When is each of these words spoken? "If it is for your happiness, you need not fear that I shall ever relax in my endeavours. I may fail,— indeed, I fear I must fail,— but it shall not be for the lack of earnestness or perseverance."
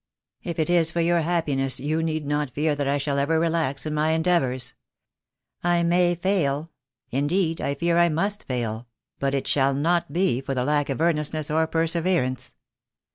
"If 0.41 0.57
it 0.57 0.67
is 0.67 0.89
for 0.89 0.99
your 0.99 1.19
happiness, 1.21 1.79
you 1.79 2.01
need 2.01 2.25
not 2.25 2.49
fear 2.49 2.73
that 2.73 2.87
I 2.87 2.97
shall 2.97 3.19
ever 3.19 3.39
relax 3.39 3.85
in 3.85 3.93
my 3.93 4.13
endeavours. 4.13 4.73
I 5.63 5.83
may 5.83 6.15
fail,— 6.15 6.71
indeed, 7.11 7.61
I 7.61 7.75
fear 7.75 7.99
I 7.99 8.09
must 8.09 8.45
fail,— 8.45 8.87
but 9.19 9.35
it 9.35 9.45
shall 9.45 9.75
not 9.75 10.11
be 10.11 10.41
for 10.41 10.55
the 10.55 10.65
lack 10.65 10.89
of 10.89 11.01
earnestness 11.01 11.51
or 11.51 11.67
perseverance." 11.67 12.55